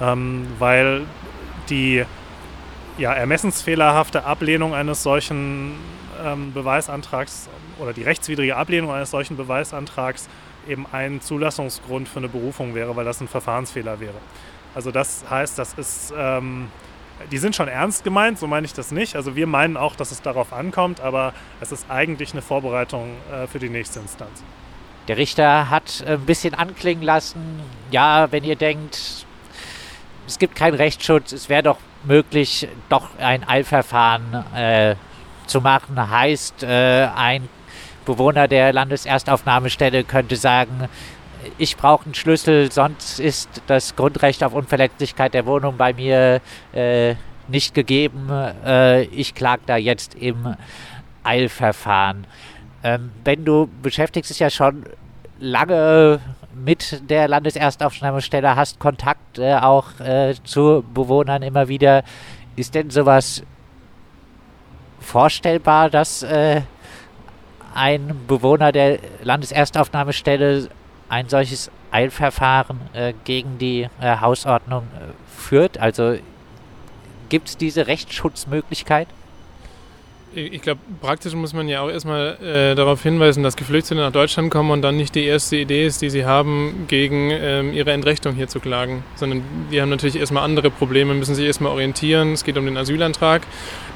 ähm, 0.00 0.48
weil 0.58 1.02
die 1.70 2.04
ja, 2.98 3.12
ermessensfehlerhafte 3.12 4.24
Ablehnung 4.24 4.74
eines 4.74 5.04
solchen 5.04 5.74
ähm, 6.24 6.52
Beweisantrags 6.52 7.48
oder 7.78 7.92
die 7.92 8.02
rechtswidrige 8.02 8.56
Ablehnung 8.56 8.90
eines 8.90 9.12
solchen 9.12 9.36
Beweisantrags 9.36 10.28
eben 10.68 10.86
ein 10.92 11.20
Zulassungsgrund 11.20 12.08
für 12.08 12.18
eine 12.18 12.28
Berufung 12.28 12.74
wäre, 12.74 12.94
weil 12.96 13.04
das 13.04 13.20
ein 13.20 13.28
Verfahrensfehler 13.28 14.00
wäre. 14.00 14.14
Also 14.74 14.90
das 14.90 15.24
heißt, 15.28 15.58
das 15.58 15.74
ist, 15.74 16.12
ähm, 16.16 16.68
die 17.30 17.38
sind 17.38 17.54
schon 17.54 17.68
ernst 17.68 18.04
gemeint, 18.04 18.38
so 18.38 18.46
meine 18.46 18.64
ich 18.64 18.72
das 18.72 18.90
nicht. 18.90 19.16
Also 19.16 19.36
wir 19.36 19.46
meinen 19.46 19.76
auch, 19.76 19.96
dass 19.96 20.10
es 20.10 20.22
darauf 20.22 20.52
ankommt, 20.52 21.00
aber 21.00 21.34
es 21.60 21.72
ist 21.72 21.90
eigentlich 21.90 22.32
eine 22.32 22.42
Vorbereitung 22.42 23.16
äh, 23.32 23.46
für 23.46 23.58
die 23.58 23.68
nächste 23.68 24.00
Instanz. 24.00 24.42
Der 25.08 25.16
Richter 25.16 25.68
hat 25.68 26.04
ein 26.06 26.20
bisschen 26.20 26.54
anklingen 26.54 27.02
lassen, 27.02 27.60
ja, 27.90 28.30
wenn 28.30 28.44
ihr 28.44 28.56
denkt, 28.56 29.26
es 30.28 30.38
gibt 30.38 30.54
keinen 30.54 30.74
Rechtsschutz, 30.74 31.32
es 31.32 31.48
wäre 31.48 31.64
doch 31.64 31.78
möglich, 32.04 32.68
doch 32.88 33.08
ein 33.18 33.46
Eilverfahren 33.46 34.44
äh, 34.54 34.94
zu 35.46 35.60
machen. 35.60 36.10
Heißt, 36.10 36.62
äh, 36.62 37.08
ein 37.14 37.48
Bewohner 38.04 38.48
der 38.48 38.72
Landeserstaufnahmestelle 38.72 40.04
könnte 40.04 40.36
sagen, 40.36 40.88
ich 41.58 41.76
brauche 41.76 42.04
einen 42.04 42.14
Schlüssel, 42.14 42.70
sonst 42.70 43.18
ist 43.18 43.62
das 43.66 43.96
Grundrecht 43.96 44.44
auf 44.44 44.54
Unverletzlichkeit 44.54 45.34
der 45.34 45.46
Wohnung 45.46 45.76
bei 45.76 45.92
mir 45.92 46.40
äh, 46.72 47.14
nicht 47.48 47.74
gegeben. 47.74 48.28
Äh, 48.64 49.04
ich 49.04 49.34
klage 49.34 49.62
da 49.66 49.76
jetzt 49.76 50.14
im 50.14 50.56
Eilverfahren. 51.24 52.26
Ähm, 52.84 53.10
wenn 53.24 53.44
du 53.44 53.68
beschäftigst 53.82 54.30
dich 54.30 54.38
ja 54.38 54.50
schon 54.50 54.84
lange 55.38 56.20
mit 56.54 57.10
der 57.10 57.28
Landeserstaufnahmestelle, 57.28 58.54
hast 58.56 58.78
Kontakt 58.78 59.38
äh, 59.38 59.54
auch 59.54 59.98
äh, 60.00 60.34
zu 60.44 60.84
Bewohnern 60.94 61.42
immer 61.42 61.68
wieder. 61.68 62.04
Ist 62.56 62.74
denn 62.74 62.90
sowas 62.90 63.42
vorstellbar, 65.00 65.90
dass 65.90 66.22
äh, 66.22 66.62
ein 67.74 68.20
Bewohner 68.26 68.72
der 68.72 68.98
Landeserstaufnahmestelle 69.22 70.68
ein 71.08 71.28
solches 71.28 71.70
Eilverfahren 71.90 72.80
äh, 72.94 73.12
gegen 73.24 73.58
die 73.58 73.88
äh, 74.00 74.16
Hausordnung 74.20 74.84
äh, 74.94 75.12
führt? 75.38 75.78
Also 75.78 76.16
gibt 77.28 77.48
es 77.48 77.56
diese 77.56 77.86
Rechtsschutzmöglichkeit? 77.86 79.08
Ich 80.34 80.62
glaube, 80.62 80.80
praktisch 81.02 81.34
muss 81.34 81.52
man 81.52 81.68
ja 81.68 81.82
auch 81.82 81.90
erstmal 81.90 82.38
äh, 82.42 82.74
darauf 82.74 83.02
hinweisen, 83.02 83.42
dass 83.42 83.54
Geflüchtete 83.54 83.96
nach 83.96 84.12
Deutschland 84.12 84.50
kommen 84.50 84.70
und 84.70 84.80
dann 84.80 84.96
nicht 84.96 85.14
die 85.14 85.24
erste 85.24 85.56
Idee 85.56 85.84
ist, 85.84 86.00
die 86.00 86.08
sie 86.08 86.24
haben, 86.24 86.86
gegen 86.88 87.30
ähm, 87.30 87.74
ihre 87.74 87.92
Entrechtung 87.92 88.34
hier 88.34 88.48
zu 88.48 88.58
klagen. 88.58 89.04
Sondern 89.16 89.42
die 89.70 89.82
haben 89.82 89.90
natürlich 89.90 90.16
erstmal 90.16 90.44
andere 90.44 90.70
Probleme, 90.70 91.12
müssen 91.12 91.34
sich 91.34 91.44
erstmal 91.44 91.72
orientieren. 91.72 92.32
Es 92.32 92.44
geht 92.44 92.56
um 92.56 92.64
den 92.64 92.78
Asylantrag. 92.78 93.42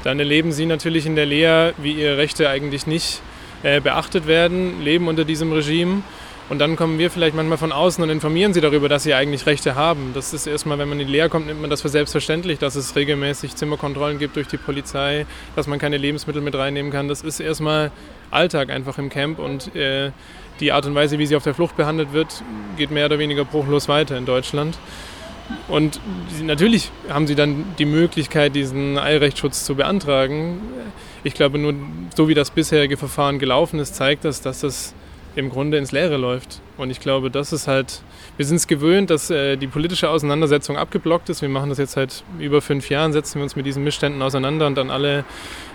Dann 0.03 0.19
erleben 0.19 0.51
sie 0.51 0.67
natürlich 0.67 1.07
in 1.07 1.15
der 1.15 1.25
Lehre, 1.25 1.73
wie 1.79 1.93
ihre 1.93 2.17
Rechte 2.17 2.47
eigentlich 2.49 2.85
nicht 2.85 3.15
äh, 3.15 3.36
beachtet 3.81 4.27
werden, 4.27 4.81
leben 4.81 5.07
unter 5.07 5.25
diesem 5.25 5.51
Regime. 5.51 6.03
Und 6.49 6.59
dann 6.59 6.77
kommen 6.77 6.97
wir 6.97 7.11
vielleicht 7.11 7.35
manchmal 7.35 7.57
von 7.57 7.73
außen 7.73 8.01
und 8.01 8.09
informieren 8.09 8.53
sie 8.53 8.61
darüber, 8.61 8.87
dass 8.87 9.03
sie 9.03 9.13
eigentlich 9.13 9.45
Rechte 9.45 9.75
haben. 9.75 10.11
Das 10.13 10.33
ist 10.33 10.47
erstmal, 10.47 10.79
wenn 10.79 10.87
man 10.87 10.97
in 10.97 11.07
die 11.07 11.11
Lehre 11.11 11.27
kommt, 11.27 11.47
nimmt 11.47 11.59
man 11.59 11.69
das 11.69 11.81
für 11.81 11.89
selbstverständlich, 11.89 12.57
dass 12.57 12.75
es 12.75 12.95
regelmäßig 12.95 13.55
Zimmerkontrollen 13.57 14.17
gibt 14.17 14.37
durch 14.37 14.47
die 14.47 14.55
Polizei, 14.55 15.25
dass 15.57 15.67
man 15.67 15.77
keine 15.77 15.97
Lebensmittel 15.97 16.41
mit 16.41 16.55
reinnehmen 16.55 16.89
kann. 16.89 17.09
Das 17.09 17.21
ist 17.21 17.41
erstmal 17.41 17.91
Alltag 18.31 18.69
einfach 18.69 18.97
im 18.97 19.09
Camp 19.09 19.39
und 19.39 19.75
äh, 19.75 20.11
die 20.61 20.71
Art 20.71 20.85
und 20.85 20.95
Weise, 20.95 21.19
wie 21.19 21.25
sie 21.25 21.35
auf 21.35 21.43
der 21.43 21.53
Flucht 21.53 21.75
behandelt 21.75 22.13
wird, 22.13 22.43
geht 22.77 22.91
mehr 22.91 23.07
oder 23.07 23.19
weniger 23.19 23.43
bruchlos 23.43 23.89
weiter 23.89 24.17
in 24.17 24.25
Deutschland. 24.25 24.77
Und 25.67 25.99
natürlich 26.43 26.91
haben 27.09 27.27
sie 27.27 27.35
dann 27.35 27.65
die 27.77 27.85
Möglichkeit, 27.85 28.55
diesen 28.55 28.97
Eilrechtsschutz 28.97 29.65
zu 29.65 29.75
beantragen. 29.75 30.61
Ich 31.23 31.33
glaube 31.33 31.57
nur, 31.57 31.73
so 32.15 32.27
wie 32.27 32.33
das 32.33 32.51
bisherige 32.51 32.97
Verfahren 32.97 33.39
gelaufen 33.39 33.79
ist, 33.79 33.95
zeigt 33.95 34.25
das, 34.25 34.41
dass 34.41 34.61
das 34.61 34.93
im 35.37 35.49
Grunde 35.49 35.77
ins 35.77 35.91
Leere 35.91 36.17
läuft. 36.17 36.61
Und 36.77 36.89
ich 36.89 36.99
glaube, 36.99 37.29
das 37.29 37.53
ist 37.53 37.67
halt, 37.67 38.01
wir 38.37 38.45
sind 38.45 38.57
es 38.57 38.65
gewöhnt, 38.65 39.11
dass 39.11 39.29
äh, 39.29 39.55
die 39.55 39.67
politische 39.67 40.09
Auseinandersetzung 40.09 40.77
abgeblockt 40.77 41.29
ist. 41.29 41.43
Wir 41.43 41.49
machen 41.49 41.69
das 41.69 41.77
jetzt 41.77 41.93
seit 41.93 42.23
über 42.39 42.59
fünf 42.59 42.89
Jahren, 42.89 43.13
setzen 43.13 43.35
wir 43.35 43.43
uns 43.43 43.55
mit 43.55 43.65
diesen 43.65 43.83
Missständen 43.83 44.21
auseinander 44.23 44.65
und 44.65 44.79
an 44.79 44.89
alle 44.89 45.25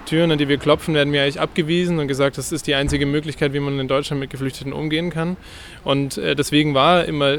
Türen, 0.07 0.33
an 0.33 0.39
die 0.39 0.49
wir 0.49 0.59
klopfen, 0.59 0.95
werden 0.95 1.13
wir 1.13 1.23
eigentlich 1.23 1.41
abgewiesen 1.41 2.01
und 2.01 2.09
gesagt, 2.09 2.39
das 2.39 2.51
ist 2.51 2.67
die 2.67 2.75
einzige 2.75 3.07
Möglichkeit, 3.07 3.53
wie 3.53 3.61
man 3.61 3.79
in 3.79 3.87
Deutschland 3.87 4.21
mit 4.21 4.31
Geflüchteten 4.31 4.73
umgehen 4.73 5.11
kann. 5.11 5.37
Und 5.85 6.19
äh, 6.19 6.35
deswegen 6.35 6.75
war 6.75 7.05
immer 7.05 7.37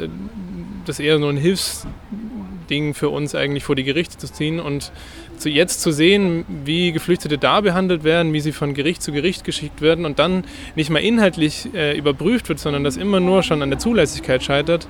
das 0.86 1.00
eher 1.00 1.20
nur 1.20 1.30
ein 1.30 1.38
Hilfsding 1.38 2.94
für 2.94 3.10
uns 3.10 3.36
eigentlich 3.36 3.64
vor 3.64 3.76
die 3.76 3.84
Gerichte 3.84 4.18
zu 4.18 4.32
ziehen 4.32 4.60
und 4.60 4.92
zu 5.38 5.50
jetzt 5.50 5.82
zu 5.82 5.92
sehen, 5.92 6.46
wie 6.64 6.92
Geflüchtete 6.92 7.38
da 7.38 7.62
behandelt 7.62 8.04
werden, 8.04 8.34
wie 8.34 8.40
sie 8.40 8.52
von 8.52 8.74
Gericht 8.74 9.02
zu 9.02 9.12
Gericht 9.12 9.44
geschickt 9.44 9.82
werden 9.82 10.06
und 10.06 10.20
dann 10.20 10.46
nicht 10.76 10.90
mal 10.90 11.00
inhaltlich 11.00 11.74
äh, 11.74 11.98
überprüft 11.98 12.50
wird, 12.50 12.60
sondern 12.60 12.84
das 12.84 12.98
immer 12.98 13.20
nur 13.20 13.44
schon 13.44 13.62
an 13.62 13.70
der 13.70 13.80
Zulässigkeit 13.80 14.44
scheitert. 14.44 14.88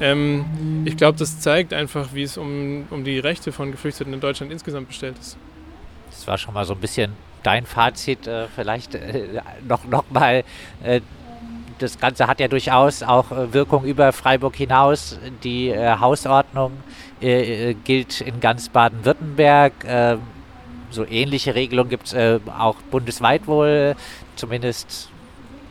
Ähm, 0.00 0.44
ich 0.84 0.96
glaube, 0.96 1.18
das 1.18 1.40
zeigt 1.40 1.72
einfach, 1.72 2.10
wie 2.12 2.22
es 2.22 2.36
um, 2.36 2.84
um 2.90 3.04
die 3.04 3.18
Rechte 3.18 3.52
von 3.52 3.72
Geflüchteten 3.72 4.12
in 4.12 4.20
Deutschland 4.20 4.52
insgesamt 4.52 4.88
bestellt 4.88 5.16
ist. 5.18 5.36
Das 6.10 6.26
war 6.26 6.38
schon 6.38 6.54
mal 6.54 6.64
so 6.64 6.74
ein 6.74 6.80
bisschen 6.80 7.12
dein 7.42 7.64
Fazit, 7.64 8.26
äh, 8.26 8.48
vielleicht 8.48 8.94
äh, 8.94 9.40
noch, 9.66 9.84
noch 9.86 10.10
mal. 10.10 10.44
Äh, 10.82 11.00
das 11.78 11.98
Ganze 11.98 12.26
hat 12.26 12.40
ja 12.40 12.48
durchaus 12.48 13.02
auch 13.02 13.32
äh, 13.32 13.52
Wirkung 13.52 13.84
über 13.84 14.12
Freiburg 14.12 14.56
hinaus. 14.56 15.18
Die 15.44 15.68
äh, 15.68 15.98
Hausordnung 15.98 16.72
äh, 17.20 17.74
gilt 17.74 18.20
in 18.20 18.40
ganz 18.40 18.68
Baden-Württemberg. 18.68 19.84
Äh, 19.84 20.16
so 20.90 21.04
ähnliche 21.06 21.54
Regelungen 21.54 21.90
gibt 21.90 22.06
es 22.06 22.12
äh, 22.14 22.38
auch 22.58 22.76
bundesweit 22.90 23.46
wohl, 23.46 23.96
zumindest 24.36 25.10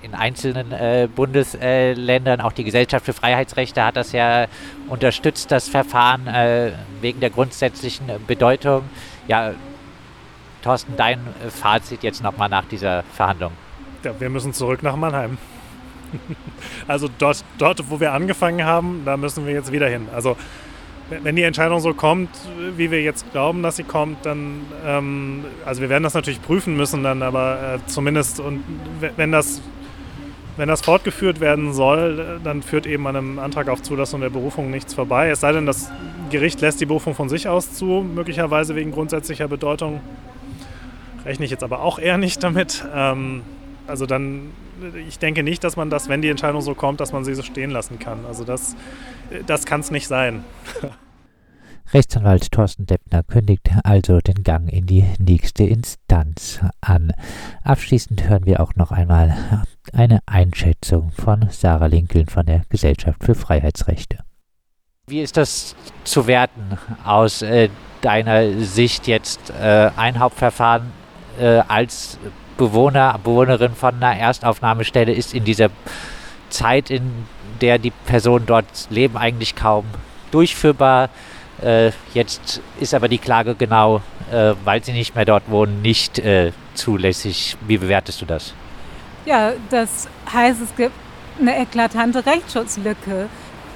in 0.04 0.14
einzelnen 0.14 0.72
äh, 0.72 1.08
Bundesländern. 1.14 2.42
Auch 2.42 2.52
die 2.52 2.64
Gesellschaft 2.64 3.06
für 3.06 3.14
Freiheitsrechte 3.14 3.84
hat 3.84 3.96
das 3.96 4.12
ja 4.12 4.46
unterstützt, 4.88 5.52
das 5.52 5.68
Verfahren 5.68 6.28
äh, 6.28 6.74
wegen 7.02 7.20
der 7.20 7.32
grundsätzlichen 7.32 8.06
Bedeutung. 8.28 8.84
Ja, 9.28 9.54
Thorsten, 10.62 10.94
dein 10.96 11.20
Fazit 11.50 12.04
jetzt 12.04 12.22
nochmal 12.22 12.50
nach 12.50 12.66
dieser 12.66 13.04
Verhandlung. 13.14 13.52
Ja, 14.04 14.20
wir 14.20 14.30
müssen 14.30 14.54
zurück 14.54 14.84
nach 14.84 14.96
Mannheim. 14.96 15.40
also 16.88 17.10
dort, 17.18 17.44
dort, 17.58 17.90
wo 17.90 18.00
wir 18.00 18.14
angefangen 18.14 18.66
haben, 18.66 19.02
da 19.06 19.18
müssen 19.18 19.46
wir 19.46 19.54
jetzt 19.54 19.72
wieder 19.72 19.88
hin. 19.88 20.08
Also 20.14 20.36
wenn 21.10 21.36
die 21.36 21.44
Entscheidung 21.44 21.80
so 21.80 21.94
kommt, 21.94 22.30
wie 22.76 22.90
wir 22.90 23.02
jetzt 23.02 23.32
glauben, 23.32 23.62
dass 23.62 23.76
sie 23.76 23.84
kommt, 23.84 24.26
dann, 24.26 24.62
ähm, 24.86 25.46
also 25.64 25.82
wir 25.82 25.90
werden 25.90 26.04
das 26.04 26.16
natürlich 26.16 26.42
prüfen 26.42 26.76
müssen 26.76 27.04
dann, 27.04 27.22
aber 27.22 27.76
äh, 27.76 27.88
zumindest, 27.88 28.40
und 28.40 28.64
wenn 29.16 29.32
das, 29.32 29.62
wenn 30.58 30.68
das 30.68 30.82
fortgeführt 30.82 31.40
werden 31.40 31.74
soll, 31.74 32.40
dann 32.44 32.64
führt 32.64 32.88
eben 32.88 33.06
an 33.08 33.16
einem 33.16 33.40
Antrag 33.40 33.70
auf 33.70 33.84
Zulassung 33.84 34.22
der 34.22 34.30
Berufung 34.30 34.72
nichts 34.72 34.94
vorbei. 34.94 35.30
Es 35.30 35.42
sei 35.42 35.52
denn, 35.52 35.66
das 35.66 35.92
Gericht 36.32 36.62
lässt 36.62 36.82
die 36.82 36.86
Berufung 36.86 37.14
von 37.14 37.30
sich 37.30 37.48
aus 37.48 37.74
zu, 37.74 37.86
möglicherweise 37.86 38.76
wegen 38.76 38.92
grundsätzlicher 38.92 39.48
Bedeutung. 39.48 40.02
Rechne 41.24 41.46
ich 41.46 41.52
jetzt 41.52 41.64
aber 41.64 41.82
auch 41.82 42.00
eher 42.00 42.18
nicht 42.18 42.44
damit. 42.44 42.84
Ähm, 42.96 43.42
also 43.86 44.06
dann, 44.06 44.52
ich 45.08 45.20
denke 45.20 45.44
nicht, 45.44 45.64
dass 45.64 45.76
man 45.76 45.90
das, 45.90 46.10
wenn 46.10 46.22
die 46.22 46.30
Entscheidung 46.30 46.62
so 46.62 46.76
kommt, 46.76 47.00
dass 47.00 47.14
man 47.14 47.24
sie 47.24 47.36
so 47.36 47.44
stehen 47.44 47.72
lassen 47.72 48.00
kann. 48.00 48.26
Also 48.26 48.44
das, 48.44 48.76
das 49.46 49.66
kann 49.66 49.82
es 49.82 49.92
nicht 49.92 50.08
sein. 50.08 50.44
Rechtsanwalt 51.94 52.52
Thorsten 52.52 52.88
Deppner 52.88 53.22
kündigt 53.24 53.70
also 53.84 54.20
den 54.20 54.44
Gang 54.44 54.72
in 54.72 54.88
die 54.88 55.06
nächste 55.20 55.64
Instanz 55.64 56.60
an. 56.82 57.14
Abschließend 57.64 58.28
hören 58.28 58.46
wir 58.46 58.60
auch 58.60 58.76
noch 58.76 58.92
einmal 58.92 59.66
eine 59.94 60.20
Einschätzung 60.26 61.12
von 61.12 61.48
Sarah 61.52 61.86
Lincoln 61.86 62.28
von 62.28 62.46
der 62.48 62.64
Gesellschaft 62.70 63.24
für 63.24 63.36
Freiheitsrechte. 63.36 64.18
Wie 65.08 65.22
ist 65.22 65.38
das 65.38 65.76
zu 66.04 66.26
werten 66.26 66.80
aus 67.06 67.44
äh, 67.44 67.70
deiner 68.02 68.60
Sicht 68.64 69.06
jetzt 69.06 69.52
äh, 69.52 69.92
ein 69.96 70.20
Hauptverfahren 70.20 70.92
äh, 71.40 71.62
als 71.68 72.18
Bewohner, 72.58 73.20
Bewohnerin 73.24 73.74
von 73.76 73.96
einer 73.96 74.18
Erstaufnahmestelle 74.18 75.14
ist 75.14 75.34
in 75.34 75.44
dieser 75.44 75.70
Zeit, 76.50 76.90
in 76.90 77.26
der 77.62 77.80
die 77.80 77.92
Personen 77.92 78.46
dort 78.46 78.66
leben, 78.90 79.18
eigentlich 79.18 79.56
kaum 79.56 79.86
durchführbar. 80.32 81.10
Äh, 81.62 81.92
jetzt 82.14 82.62
ist 82.80 82.94
aber 82.94 83.08
die 83.08 83.18
Klage 83.18 83.56
genau, 83.56 84.02
äh, 84.32 84.54
weil 84.64 84.84
sie 84.84 84.92
nicht 84.92 85.16
mehr 85.16 85.26
dort 85.26 85.50
wohnen, 85.50 85.82
nicht 85.82 86.20
äh, 86.20 86.52
zulässig. 86.74 87.58
Wie 87.68 87.78
bewertest 87.78 88.22
du 88.22 88.26
das? 88.26 88.54
Ja, 89.26 89.54
das 89.70 90.08
heißt, 90.32 90.62
es 90.62 90.76
gibt 90.76 90.94
eine 91.40 91.58
eklatante 91.58 92.26
Rechtsschutzlücke. 92.26 93.28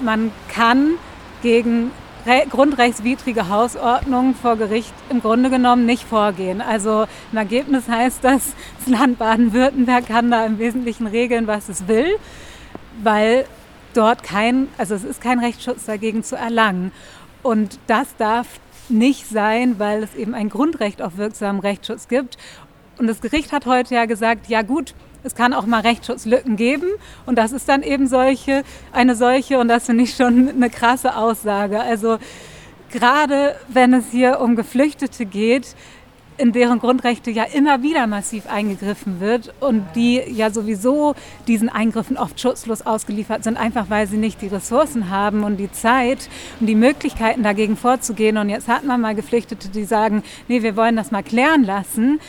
Man 0.01 0.31
kann 0.47 0.95
gegen 1.41 1.91
grundrechtswidrige 2.49 3.49
Hausordnung 3.49 4.35
vor 4.35 4.55
Gericht 4.55 4.93
im 5.09 5.21
Grunde 5.21 5.49
genommen 5.49 5.85
nicht 5.85 6.03
vorgehen. 6.03 6.61
Also 6.61 7.05
im 7.31 7.37
Ergebnis 7.37 7.87
heißt 7.87 8.23
das, 8.23 8.53
das 8.79 8.87
Land 8.87 9.19
Baden-Württemberg 9.19 10.07
kann 10.07 10.31
da 10.31 10.45
im 10.45 10.59
Wesentlichen 10.59 11.07
regeln, 11.07 11.47
was 11.47 11.69
es 11.69 11.87
will, 11.87 12.17
weil 13.03 13.45
dort 13.93 14.23
kein, 14.23 14.67
also 14.77 14.95
es 14.95 15.03
ist 15.03 15.21
kein 15.21 15.39
Rechtsschutz 15.39 15.85
dagegen 15.85 16.23
zu 16.23 16.35
erlangen. 16.35 16.91
Und 17.41 17.79
das 17.87 18.15
darf 18.17 18.47
nicht 18.89 19.27
sein, 19.27 19.79
weil 19.79 20.03
es 20.03 20.15
eben 20.15 20.33
ein 20.33 20.49
Grundrecht 20.49 21.01
auf 21.01 21.17
wirksamen 21.17 21.61
Rechtsschutz 21.61 22.07
gibt. 22.07 22.37
Und 22.97 23.07
das 23.07 23.21
Gericht 23.21 23.51
hat 23.53 23.65
heute 23.65 23.95
ja 23.95 24.05
gesagt, 24.05 24.47
ja 24.47 24.61
gut, 24.61 24.93
es 25.23 25.35
kann 25.35 25.53
auch 25.53 25.65
mal 25.65 25.81
Rechtsschutzlücken 25.81 26.55
geben 26.55 26.87
und 27.25 27.37
das 27.37 27.51
ist 27.51 27.67
dann 27.67 27.83
eben 27.83 28.07
solche, 28.07 28.63
eine 28.91 29.15
solche 29.15 29.59
und 29.59 29.67
das 29.67 29.85
finde 29.85 30.03
ich 30.03 30.15
schon 30.15 30.49
eine 30.49 30.69
krasse 30.69 31.15
Aussage. 31.15 31.81
Also 31.81 32.17
gerade 32.91 33.55
wenn 33.67 33.93
es 33.93 34.11
hier 34.11 34.39
um 34.39 34.55
Geflüchtete 34.55 35.25
geht, 35.25 35.75
in 36.39 36.53
deren 36.53 36.79
Grundrechte 36.79 37.31
ja 37.31 37.43
immer 37.43 37.83
wieder 37.83 38.07
massiv 38.07 38.47
eingegriffen 38.47 39.19
wird 39.19 39.53
und 39.59 39.85
die 39.95 40.21
ja 40.27 40.49
sowieso 40.49 41.13
diesen 41.47 41.67
Eingriffen 41.67 42.17
oft 42.17 42.39
schutzlos 42.39 42.81
ausgeliefert 42.81 43.43
sind, 43.43 43.57
einfach 43.57 43.89
weil 43.89 44.07
sie 44.07 44.17
nicht 44.17 44.41
die 44.41 44.47
Ressourcen 44.47 45.09
haben 45.09 45.43
und 45.43 45.57
die 45.57 45.71
Zeit 45.71 46.29
und 46.59 46.67
die 46.67 46.75
Möglichkeiten 46.75 47.43
dagegen 47.43 47.75
vorzugehen. 47.75 48.37
Und 48.37 48.49
jetzt 48.49 48.69
hat 48.69 48.85
man 48.85 49.01
mal 49.01 49.15
Geflüchtete, 49.15 49.67
die 49.67 49.83
sagen, 49.83 50.23
nee, 50.47 50.63
wir 50.63 50.77
wollen 50.77 50.95
das 50.95 51.11
mal 51.11 51.23
klären 51.23 51.65
lassen. 51.65 52.21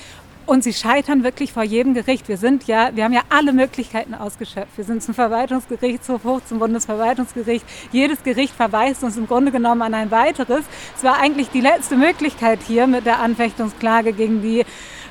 Und 0.50 0.64
sie 0.64 0.72
scheitern 0.72 1.22
wirklich 1.22 1.52
vor 1.52 1.62
jedem 1.62 1.94
Gericht. 1.94 2.26
Wir 2.26 2.36
sind 2.36 2.66
ja, 2.66 2.90
wir 2.92 3.04
haben 3.04 3.12
ja 3.12 3.22
alle 3.28 3.52
Möglichkeiten 3.52 4.14
ausgeschöpft. 4.14 4.76
Wir 4.76 4.82
sind 4.82 5.00
zum 5.00 5.14
Verwaltungsgerichtshof 5.14 6.24
hoch, 6.24 6.40
zum 6.44 6.58
Bundesverwaltungsgericht. 6.58 7.64
Jedes 7.92 8.24
Gericht 8.24 8.56
verweist 8.56 9.04
uns 9.04 9.16
im 9.16 9.28
Grunde 9.28 9.52
genommen 9.52 9.80
an 9.82 9.94
ein 9.94 10.10
weiteres. 10.10 10.64
Es 10.96 11.04
war 11.04 11.20
eigentlich 11.20 11.50
die 11.50 11.60
letzte 11.60 11.94
Möglichkeit 11.94 12.58
hier 12.66 12.88
mit 12.88 13.06
der 13.06 13.20
Anfechtungsklage 13.20 14.12
gegen 14.12 14.42
die 14.42 14.64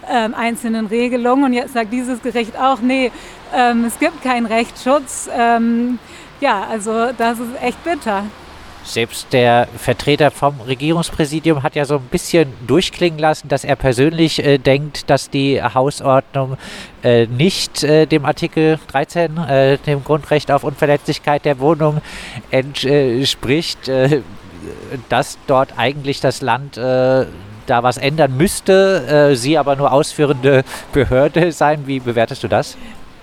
ähm, 0.09 0.33
einzelnen 0.33 0.87
Regelungen. 0.87 1.45
Und 1.45 1.53
jetzt 1.53 1.71
sagt 1.71 1.93
dieses 1.93 2.21
Gericht 2.21 2.59
auch, 2.59 2.81
nee, 2.81 3.09
ähm, 3.55 3.85
es 3.85 3.97
gibt 3.97 4.21
keinen 4.21 4.45
Rechtsschutz. 4.45 5.29
Ähm, 5.33 5.99
ja, 6.41 6.67
also 6.69 7.13
das 7.17 7.39
ist 7.39 7.63
echt 7.63 7.81
bitter. 7.85 8.25
Selbst 8.89 9.33
der 9.33 9.67
Vertreter 9.77 10.31
vom 10.31 10.61
Regierungspräsidium 10.61 11.61
hat 11.61 11.75
ja 11.75 11.85
so 11.85 11.97
ein 11.97 12.07
bisschen 12.09 12.51
durchklingen 12.65 13.19
lassen, 13.19 13.47
dass 13.47 13.63
er 13.63 13.75
persönlich 13.75 14.43
äh, 14.43 14.57
denkt, 14.57 15.11
dass 15.11 15.29
die 15.29 15.61
Hausordnung 15.61 16.57
äh, 17.03 17.27
nicht 17.27 17.83
äh, 17.83 18.07
dem 18.07 18.25
Artikel 18.25 18.79
13, 18.91 19.37
äh, 19.37 19.77
dem 19.77 20.03
Grundrecht 20.03 20.51
auf 20.51 20.63
Unverletzlichkeit 20.63 21.45
der 21.45 21.59
Wohnung 21.59 22.01
entspricht, 22.49 23.87
äh, 23.87 24.23
dass 25.07 25.37
dort 25.45 25.77
eigentlich 25.77 26.19
das 26.19 26.41
Land 26.41 26.77
äh, 26.77 27.27
da 27.67 27.83
was 27.83 27.97
ändern 27.97 28.35
müsste, 28.35 29.35
sie 29.35 29.55
aber 29.59 29.75
nur 29.75 29.91
ausführende 29.91 30.63
Behörde 30.91 31.51
sein. 31.51 31.85
Wie 31.85 31.99
bewertest 31.99 32.43
du 32.43 32.47
das? 32.47 32.75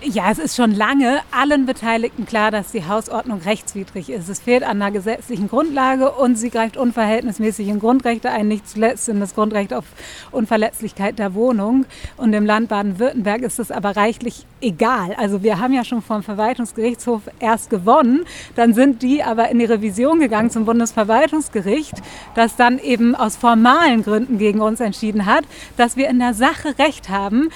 Ja, 0.03 0.31
es 0.31 0.39
ist 0.39 0.57
schon 0.57 0.73
lange 0.73 1.21
allen 1.31 1.65
Beteiligten 1.65 2.27
klar, 2.27 2.51
dass 2.51 2.71
die 2.71 2.87
Hausordnung 2.87 3.41
rechtswidrig 3.41 4.11
ist. 4.11 4.29
Es 4.29 4.41
fehlt 4.41 4.63
an 4.63 4.83
einer 4.83 4.91
gesetzlichen 4.91 5.49
Grundlage 5.49 6.11
und 6.13 6.37
sie 6.37 6.51
greift 6.51 6.77
unverhältnismäßig 6.77 7.69
in 7.69 7.81
Grundrechte 7.81 8.31
ein, 8.31 8.47
nicht 8.47 8.69
zuletzt 8.69 9.09
in 9.09 9.21
das 9.21 9.35
Grundrecht 9.35 9.73
auf 9.73 9.85
Unverletzlichkeit 10.33 11.19
der 11.19 11.33
Wohnung. 11.33 11.87
Und 12.19 12.35
im 12.35 12.45
Land 12.45 12.69
Baden-Württemberg 12.69 13.41
ist 13.41 13.59
es 13.59 13.71
aber 13.71 13.97
reichlich 13.97 14.45
egal. 14.61 15.15
Also 15.17 15.43
wir 15.43 15.61
haben 15.61 15.73
ja 15.73 15.83
schon 15.83 16.03
vom 16.03 16.23
Verwaltungsgerichtshof 16.23 17.23
erst 17.41 17.71
gewonnen, 17.71 18.27
dann 18.55 18.75
sind 18.75 19.03
die 19.03 19.23
aber 19.23 19.49
in 19.49 19.59
die 19.59 19.65
Revision 19.65 20.21
gegangen 20.21 20.51
zum 20.51 20.67
Bundesverwaltungsgericht, 20.67 21.95
das 22.35 22.57
dann 22.57 22.79
eben 22.79 23.15
aus 23.15 23.37
formalen 23.37 24.03
Gründen 24.03 24.37
gegen 24.37 24.61
uns 24.61 24.81
entschieden 24.81 25.25
hat, 25.25 25.45
dass 25.79 25.97
wir 25.97 26.09
in 26.11 26.19
der 26.19 26.35
Sache 26.35 26.79
Recht 26.79 27.09
haben 27.09 27.49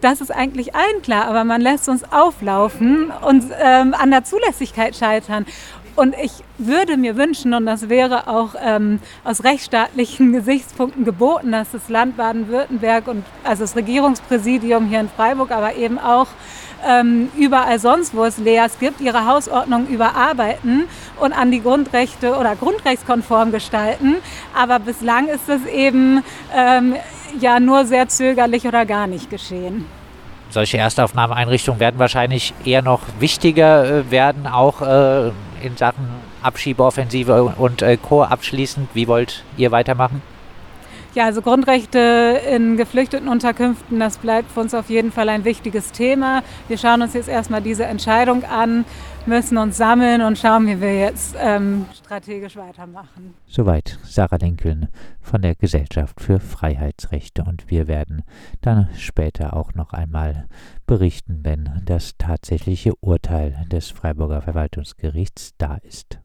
das 0.00 0.20
ist 0.20 0.30
eigentlich 0.30 0.74
allen 0.74 1.02
klar, 1.02 1.26
aber 1.26 1.44
man 1.44 1.60
lässt 1.60 1.88
uns 1.88 2.04
auflaufen 2.10 3.12
und 3.26 3.44
ähm, 3.62 3.94
an 3.94 4.10
der 4.10 4.24
Zulässigkeit 4.24 4.96
scheitern. 4.96 5.46
Und 5.96 6.14
ich 6.22 6.32
würde 6.56 6.96
mir 6.96 7.16
wünschen, 7.16 7.52
und 7.52 7.66
das 7.66 7.88
wäre 7.88 8.28
auch 8.28 8.54
ähm, 8.64 9.00
aus 9.24 9.44
rechtsstaatlichen 9.44 10.32
Gesichtspunkten 10.32 11.04
geboten, 11.04 11.52
dass 11.52 11.72
das 11.72 11.88
Land 11.88 12.16
Baden-Württemberg 12.16 13.08
und 13.08 13.24
also 13.44 13.64
das 13.64 13.76
Regierungspräsidium 13.76 14.86
hier 14.88 15.00
in 15.00 15.08
Freiburg, 15.08 15.50
aber 15.50 15.74
eben 15.74 15.98
auch 15.98 16.28
ähm, 16.86 17.28
überall 17.36 17.78
sonst, 17.78 18.14
wo 18.14 18.24
es 18.24 18.38
Leas 18.38 18.78
gibt, 18.78 19.00
ihre 19.00 19.26
Hausordnung 19.26 19.88
überarbeiten 19.88 20.84
und 21.20 21.32
an 21.32 21.50
die 21.50 21.62
Grundrechte 21.62 22.36
oder 22.36 22.56
grundrechtskonform 22.56 23.52
gestalten. 23.52 24.16
Aber 24.56 24.78
bislang 24.78 25.28
ist 25.28 25.48
es 25.48 25.66
eben 25.66 26.22
ähm, 26.54 26.94
ja 27.40 27.60
nur 27.60 27.84
sehr 27.84 28.08
zögerlich 28.08 28.66
oder 28.66 28.86
gar 28.86 29.06
nicht 29.06 29.30
geschehen. 29.30 29.84
Solche 30.50 30.78
Erstaufnahmeeinrichtungen 30.78 31.78
werden 31.78 31.98
wahrscheinlich 32.00 32.52
eher 32.64 32.82
noch 32.82 33.02
wichtiger 33.20 33.84
äh, 33.84 34.10
werden, 34.10 34.46
auch 34.46 34.82
äh, 34.82 35.28
in 35.62 35.76
Sachen 35.76 36.08
Abschiebeoffensive 36.42 37.54
und 37.56 37.82
äh, 37.82 37.96
Co. 37.96 38.24
abschließend. 38.24 38.88
Wie 38.94 39.06
wollt 39.06 39.44
ihr 39.56 39.70
weitermachen? 39.70 40.22
Ja, 41.12 41.24
also 41.24 41.42
Grundrechte 41.42 42.40
in 42.54 42.76
geflüchteten 42.76 43.26
Unterkünften, 43.26 43.98
das 43.98 44.18
bleibt 44.18 44.48
für 44.52 44.60
uns 44.60 44.74
auf 44.74 44.90
jeden 44.90 45.10
Fall 45.10 45.28
ein 45.28 45.44
wichtiges 45.44 45.90
Thema. 45.90 46.44
Wir 46.68 46.78
schauen 46.78 47.02
uns 47.02 47.14
jetzt 47.14 47.28
erstmal 47.28 47.60
diese 47.60 47.84
Entscheidung 47.84 48.44
an, 48.44 48.84
müssen 49.26 49.58
uns 49.58 49.76
sammeln 49.76 50.22
und 50.22 50.38
schauen, 50.38 50.68
wie 50.68 50.80
wir 50.80 50.96
jetzt 50.96 51.34
ähm, 51.36 51.86
strategisch 51.92 52.54
weitermachen. 52.54 53.34
Soweit 53.46 53.98
Sarah 54.04 54.36
Lincoln 54.36 54.86
von 55.20 55.42
der 55.42 55.56
Gesellschaft 55.56 56.20
für 56.20 56.38
Freiheitsrechte 56.38 57.42
und 57.42 57.68
wir 57.68 57.88
werden 57.88 58.22
dann 58.60 58.88
später 58.96 59.56
auch 59.56 59.74
noch 59.74 59.92
einmal 59.92 60.46
berichten, 60.86 61.40
wenn 61.42 61.82
das 61.86 62.18
tatsächliche 62.18 62.92
Urteil 63.00 63.66
des 63.72 63.90
Freiburger 63.90 64.42
Verwaltungsgerichts 64.42 65.54
da 65.58 65.78
ist. 65.82 66.20